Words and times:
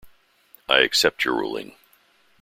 I 0.67 0.79
accept 0.79 1.25
your 1.25 1.35
ruling. 1.35 1.75